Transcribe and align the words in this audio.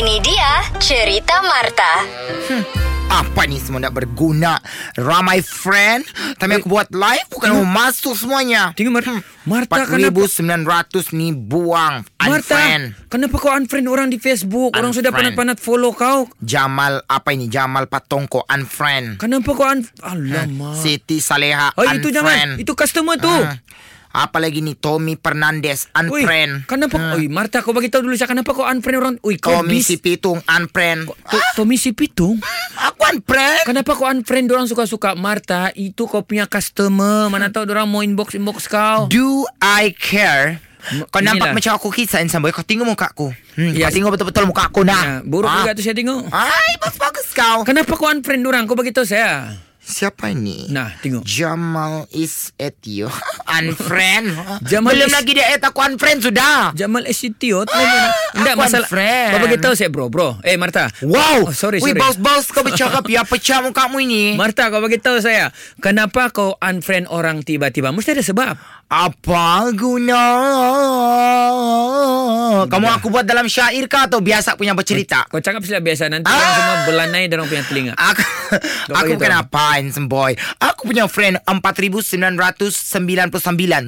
Ini 0.00 0.16
dia 0.24 0.64
cerita 0.80 1.44
Marta. 1.44 2.08
Apa 3.12 3.44
ni 3.44 3.60
semua 3.60 3.84
tak 3.84 3.92
berguna? 3.92 4.56
Ramai 4.96 5.44
friend 5.44 6.06
Tapi 6.38 6.56
aku 6.56 6.70
buat 6.70 6.88
live 6.88 7.26
Bukan 7.28 7.52
mau 7.52 7.68
masuk 7.68 8.16
semuanya. 8.16 8.72
Tengok 8.72 8.96
Mar- 8.96 9.20
Marta 9.44 9.84
kenapa 9.84 10.24
4,900 10.24 11.12
ni 11.12 11.36
buang. 11.36 12.00
Marta 12.16 12.32
Unfriend. 12.32 12.96
Kenapa 13.12 13.34
kau 13.36 13.52
unfriend 13.52 13.92
orang 13.92 14.08
di 14.08 14.16
Facebook? 14.16 14.72
Orang 14.72 14.96
sudah 14.96 15.12
Unfriend. 15.12 15.36
penat-penat 15.36 15.58
follow 15.60 15.92
kau. 15.92 16.32
Jamal 16.40 17.04
Apa 17.04 17.36
ini? 17.36 17.52
Jamal 17.52 17.84
Patongko 17.84 18.48
Unfriend. 18.48 19.20
Kenapa 19.20 19.52
kau 19.52 19.68
un 19.68 19.84
Alamak. 20.00 20.80
Siti 20.80 21.20
Saleha 21.20 21.76
Oh 21.76 21.84
Unfriend 21.84 22.00
itu 22.00 22.08
jangan. 22.08 22.48
Itu 22.56 22.72
customer 22.72 23.20
tu. 23.20 23.28
Ah. 23.28 23.60
Apa 24.10 24.42
lagi 24.42 24.58
ni 24.58 24.74
Tommy 24.74 25.14
Fernandez 25.14 25.86
Ui, 26.02 26.18
Unfriend 26.18 26.66
Kenapa 26.66 27.14
Ui, 27.14 27.30
Marta 27.30 27.62
kau 27.62 27.70
bagi 27.70 27.86
tahu 27.86 28.02
dulu 28.02 28.18
saya 28.18 28.26
Kenapa 28.26 28.50
kau 28.50 28.66
unfriend 28.66 28.98
orang? 28.98 29.14
Ui 29.22 29.38
kau 29.38 29.54
Tommy 29.56 29.78
bis 29.78 29.86
si 29.86 29.96
Pitung 29.96 30.42
Unfriend. 30.42 31.06
To- 31.06 31.46
Tommy 31.54 31.78
si 31.78 31.94
Pitung? 31.94 32.42
Aku 32.76 33.06
unfriend. 33.06 33.62
Kenapa 33.62 33.94
kau 33.94 34.04
unfriend 34.04 34.50
orang 34.50 34.66
suka-suka? 34.66 35.14
Marta 35.14 35.70
Itu 35.72 36.04
kau 36.04 36.20
punya 36.20 36.44
customer. 36.44 37.30
Mana 37.30 37.48
tahu 37.48 37.64
orang 37.66 37.86
mau 37.86 38.02
inbox-inbox 38.02 38.66
kau. 38.66 39.06
Do 39.06 39.46
I 39.56 39.94
care? 39.94 40.58
Kau 41.06 41.20
nampak 41.20 41.52
macam 41.52 41.76
aku 41.76 41.92
kisah 41.92 42.18
insan 42.18 42.40
boy 42.40 42.50
Kau 42.50 42.64
tengok 42.64 42.88
muka 42.88 43.06
aku. 43.08 43.30
Hmm, 43.54 43.70
Ya. 43.70 43.86
Kau 43.86 43.94
tengok 43.94 44.10
betul-betul 44.10 44.44
muka 44.44 44.66
aku 44.66 44.80
ya, 44.80 44.90
nah 44.90 45.02
Buruk 45.22 45.46
Ah. 45.46 45.62
juga 45.62 45.78
tu 45.78 45.84
saya 45.84 45.94
tengok. 45.94 46.26
Ay, 46.32 46.70
bagus-bagus 46.78 47.30
kau. 47.30 47.62
Kenapa 47.62 47.94
kau 47.94 48.08
unfriend 48.08 48.42
orang 48.42 48.66
Kau 48.66 48.74
bagi 48.74 48.90
tahu 48.90 49.06
saya. 49.06 49.54
Siapa 49.80 50.30
ini? 50.30 50.66
Nah 50.66 50.98
tengok. 50.98 51.22
Jamal 51.22 52.10
is 52.10 52.50
at 52.56 52.74
you 52.82 53.06
Unfriend. 53.52 54.26
Jamal 54.62 54.94
Belum 54.94 55.06
is- 55.06 55.14
lagi 55.14 55.32
dia 55.32 55.46
at 55.48 55.62
aku 55.62 55.78
unfriend 55.80 56.22
sudah. 56.22 56.70
Jamal 56.72 57.02
SCTO 57.04 57.66
Enggak 58.32 58.54
aku 58.54 58.60
masalah 58.60 58.86
unfriend. 58.86 59.30
Kau 59.30 59.40
bagi 59.40 59.58
tahu 59.58 59.74
saya 59.74 59.88
bro 59.88 60.06
bro. 60.06 60.38
Eh 60.40 60.54
Marta 60.54 60.86
Wow. 61.02 61.46
Oh, 61.46 61.52
sorry, 61.52 61.78
Wih 61.78 61.92
sorry. 61.92 62.00
baus-baus 62.00 62.46
kau 62.48 62.62
bercakap 62.66 63.02
Ya 63.06 63.22
pecah 63.22 63.58
mukamu 63.60 63.98
ini. 63.98 64.34
Marta 64.34 64.68
kau 64.68 64.78
bagi 64.78 64.96
tahu 64.96 65.18
saya 65.18 65.50
Kenapa 65.78 66.30
kau 66.30 66.54
unfriend 66.56 67.06
orang 67.06 67.40
tiba-tiba? 67.40 67.90
Mesti 67.90 68.12
ada 68.12 68.22
sebab 68.22 68.54
Apa 68.90 69.70
guna 69.70 70.24
Kamu 72.66 72.86
aku 72.90 73.06
buat 73.08 73.22
dalam 73.22 73.46
syair 73.46 73.86
kah 73.86 74.04
Atau 74.04 74.18
biasa 74.18 74.58
punya 74.58 74.74
bercerita 74.74 75.22
Kau 75.24 75.38
cakap 75.38 75.62
sila 75.62 75.78
biasa 75.78 76.10
Nanti 76.10 76.26
Ah. 76.26 76.34
orang 76.34 76.50
semua 76.52 76.76
belanai 76.84 77.24
Dalam 77.26 77.46
punya 77.46 77.62
telinga 77.62 77.94
Aku 77.94 78.22
aku 78.90 79.14
bukan 79.14 79.30
tahu. 79.30 79.42
apa 79.46 79.78
handsome 79.78 80.10
boy. 80.10 80.34
Aku 80.58 80.82
punya 80.82 81.06
friend 81.06 81.38
4999. 81.46 83.06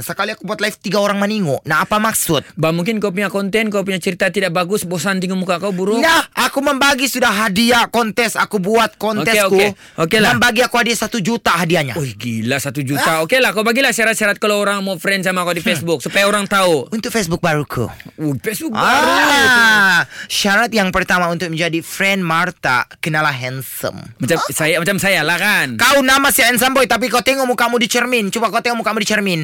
Sekali 0.00 0.30
aku 0.30 0.46
buat 0.46 0.62
live 0.62 0.78
tiga 0.78 1.02
orang 1.02 1.18
menengok. 1.18 1.66
Nah 1.66 1.82
apa 1.82 1.98
maksud? 1.98 2.46
Bah 2.54 2.70
mungkin 2.70 3.02
kau 3.02 3.10
punya 3.10 3.26
konten 3.26 3.66
Kau 3.68 3.82
punya 3.82 3.98
cerita 3.98 4.30
tidak 4.30 4.54
bagus 4.54 4.86
Bosan 4.86 5.18
tengok 5.18 5.34
muka 5.36 5.58
kau 5.58 5.74
buruk 5.74 5.98
Nah, 5.98 6.22
aku 6.32 6.62
membagi 6.62 7.10
sudah 7.10 7.34
hadiah 7.36 7.90
kontes. 7.90 8.38
Aku 8.38 8.58
buat 8.58 8.94
kontesku. 8.96 9.50
Okey, 9.50 9.74
okey. 9.74 9.98
Okey 9.98 10.18
lah. 10.20 10.30
Dan 10.30 10.38
bagi 10.38 10.62
aku 10.62 10.78
hadiah 10.78 10.94
satu 10.96 11.18
juta 11.18 11.50
hadiahnya. 11.52 11.98
Oh 11.98 12.06
gila 12.06 12.54
satu 12.56 12.78
juta 12.80 13.26
Okey 13.26 13.42
lah 13.42 13.50
kau 13.50 13.66
bagilah 13.66 13.90
syarat-syarat 13.90 14.38
Kalau 14.38 14.56
orang 14.56 14.78
mau 14.78 14.91
friend 14.96 15.22
sama 15.22 15.42
kau 15.42 15.52
di 15.52 15.64
Facebook 15.64 16.00
Supaya 16.00 16.24
orang 16.24 16.44
tahu 16.44 16.88
Untuk 16.88 17.08
Facebook 17.08 17.38
baruku. 17.38 17.86
Oh 18.16 18.34
Facebook 18.36 18.72
baru 18.72 19.08
Ah, 19.08 20.00
syarat 20.26 20.68
yang 20.68 20.88
pertama 20.88 21.28
untuk 21.28 21.48
menjadi 21.48 21.78
friend 21.78 22.20
Marta, 22.20 22.84
kenalah 22.98 23.30
handsome. 23.30 24.00
Macam 24.16 24.38
saya 24.48 24.76
macam 24.76 24.96
saya 24.96 25.20
lah 25.20 25.36
kan 25.36 25.76
Kau 25.76 26.00
nama 26.00 26.28
si 26.28 26.40
handsome 26.40 26.72
boy 26.72 26.84
tapi 26.84 27.06
kau 27.06 27.20
tengok 27.20 27.44
mukamu 27.44 27.76
di 27.76 27.86
cermin. 27.86 28.28
Coba 28.28 28.48
kau 28.48 28.58
tengok 28.58 28.80
mukamu 28.80 28.98
di 28.98 29.06
cermin. 29.06 29.40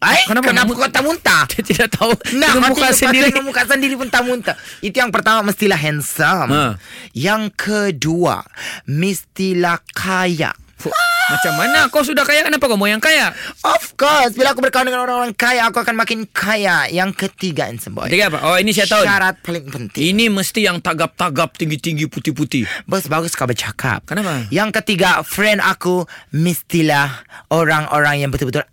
Ay, 0.00 0.24
Kenapa 0.24 0.56
kenapa, 0.56 0.72
muka- 0.72 0.88
kau 0.88 0.90
tak 0.90 1.04
muntah? 1.04 1.42
Tidak 1.52 1.88
tahu 1.90 2.16
Nah, 2.32 2.48
Tengok 2.50 2.72
muka 2.72 2.80
muka 2.80 2.96
sendiri 2.96 3.28
Tengok 3.28 3.44
muka 3.44 3.62
sendiri 3.64 3.94
pun 3.94 4.08
tak 4.08 4.24
muntah. 4.24 4.56
Itu 4.80 4.96
yang 4.96 5.12
pertama 5.12 5.44
mestilah 5.44 5.76
handsome. 5.76 6.48
Ha. 6.48 6.64
Yang 7.12 7.42
kedua, 7.60 8.40
mestilah 8.88 9.84
kaya. 9.92 10.56
Fuh, 10.80 10.88
Macam 11.30 11.52
mana 11.54 11.86
kau 11.88 12.02
sudah 12.02 12.26
kaya 12.26 12.42
Kenapa 12.42 12.66
kau 12.66 12.76
mau 12.76 12.90
yang 12.90 12.98
kaya 12.98 13.30
Of 13.62 13.94
course, 13.94 14.34
bila 14.34 14.52
aku 14.52 14.60
berkawan 14.60 14.90
dengan 14.90 15.06
orang-orang 15.06 15.32
kaya, 15.36 15.70
aku 15.70 15.80
akan 15.80 15.94
makin 15.96 16.26
kaya. 16.28 16.90
Yang 16.90 17.26
ketiga, 17.26 17.70
handsome 17.70 17.94
boy. 17.94 18.10
Tiga 18.10 18.28
apa 18.28 18.42
Oh 18.44 18.56
ini 18.58 18.74
saya 18.74 18.90
tahu 18.90 19.04
Syarat 19.06 19.40
paling 19.40 19.66
penting. 19.70 20.00
Ini 20.14 20.28
mesti 20.28 20.66
yang 20.66 20.82
tagap-tagap 20.82 21.56
Tinggi-tinggi 21.56 22.10
putih-putih 22.10 22.66
Bos, 22.84 23.06
bagus 23.06 23.32
kau 23.38 23.48
bercakap. 23.48 24.04
Kenapa? 24.04 24.50
Yang 24.52 24.82
ketiga, 24.82 25.22
friend 25.24 25.62
aku 25.62 26.04
mestilah 26.34 27.22
orang-orang 27.48 28.26
yang 28.26 28.30
betul-betul 28.32 28.66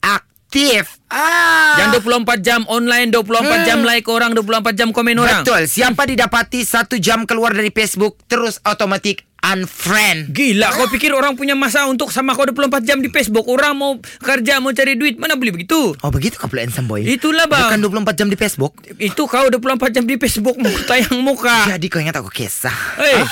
aktif. 0.47 1.03
Ah. 1.11 1.75
Yang 1.75 2.07
24 2.07 2.39
jam 2.39 2.61
online 2.71 3.11
24 3.11 3.67
jam 3.67 3.83
like 3.83 4.07
orang 4.07 4.31
24 4.31 4.79
jam 4.79 4.89
komen 4.95 5.19
orang. 5.19 5.43
Betul. 5.43 5.67
Siapa 5.67 6.07
didapati 6.07 6.63
satu 6.63 6.95
jam 6.99 7.27
keluar 7.27 7.51
dari 7.51 7.67
Facebook, 7.71 8.15
terus 8.31 8.63
otomatik 8.63 9.27
unfriend. 9.43 10.31
Gila 10.31 10.71
kau 10.71 10.87
pikir 10.89 11.13
orang 11.13 11.37
punya 11.37 11.53
masa 11.53 11.85
Untuk 11.85 12.09
sama 12.09 12.33
kau 12.33 12.43
24 12.43 12.83
jam 12.83 12.99
di 12.99 13.07
Facebook? 13.07 13.45
Orang 13.45 13.77
mau 13.77 13.91
kerja 14.01 14.57
Mau 14.57 14.73
cari 14.73 14.97
duit 14.97 15.21
Mana 15.21 15.37
boleh 15.37 15.53
begitu? 15.53 15.93
Oh 16.01 16.09
begitu 16.09 16.41
kau 16.41 16.49
pula 16.49 16.65
handsome 16.65 16.89
boy. 16.89 17.05
Itulah 17.05 17.45
bang. 17.45 17.77
Bukan 17.77 18.01
24 18.01 18.17
jam 18.17 18.27
di 18.33 18.35
Facebook? 18.35 18.73
Itu 18.97 19.29
kau 19.29 19.45
24 19.47 19.93
jam 19.93 20.03
di 20.09 20.17
Facebook 20.17 20.57
Mau 20.57 20.73
tayang 20.89 21.21
muka. 21.21 21.69
Jadi 21.69 21.85
kau 21.85 22.01
ingat 22.01 22.17
aku 22.17 22.33
kisah. 22.33 22.73
Hey. 22.97 23.23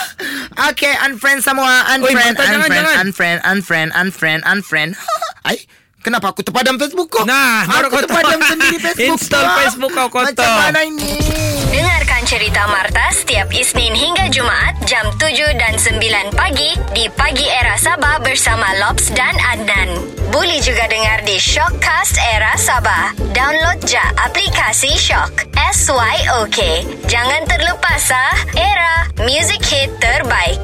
Ah, 0.56 0.72
Okay 0.72 0.94
unfriend 1.10 1.42
semua. 1.42 1.90
Unfriend 1.98 2.38
Martha, 2.38 2.44
jangan, 2.48 2.54
Unfriend 2.54 2.78
jangan. 2.78 2.96
Unfriend 3.02 3.40
Unfriend 3.42 3.90
Unfriend 3.98 4.42
Unfriend. 4.46 4.92
Ay 5.50 5.58
Kenapa 6.06 6.30
aku 6.30 6.46
terpadam 6.46 6.78
Facebook 6.78 7.10
kau 7.10 7.26
Nah, 7.26 7.66
Aku 7.66 7.90
kau 7.90 7.98
terpadam 7.98 8.38
sendiri 8.46 8.78
Facebook 8.86 9.18
Install 9.18 9.42
kau. 9.42 9.58
Facebook 9.58 9.92
kau 9.92 10.08
kotor. 10.14 10.38
Macam 10.38 10.54
mana 10.62 10.86
ini 10.86 11.18
Dengarkan 11.74 12.22
cerita 12.24 12.70
Marta 12.70 13.10
setiap 13.10 13.50
Isnin 13.50 13.98
hingga 13.98 14.30
Jumaat 14.30 14.78
jam 14.86 15.10
7 15.18 15.34
dan 15.58 15.74
9 15.76 15.98
pagi 16.32 16.78
di 16.94 17.10
Pagi 17.10 17.50
Era 17.50 17.74
Sabah 17.76 18.22
bersama 18.22 18.70
Lobs 18.80 19.10
dan 19.12 19.34
Adnan. 19.52 19.98
Boleh 20.30 20.62
juga 20.62 20.86
dengar 20.86 21.26
di 21.26 21.36
Shockcast 21.36 22.22
Era 22.22 22.54
Sabah. 22.56 23.18
Download 23.34 23.82
je 23.84 24.00
aplikasi 24.22 24.94
Shock. 24.94 25.50
S-Y-O-K. 25.58 26.60
Jangan 27.10 27.44
terlepas 27.44 28.04
ah. 28.14 28.36
Era, 28.54 28.96
music 29.26 29.66
hit 29.66 29.90
terbaik. 29.98 30.62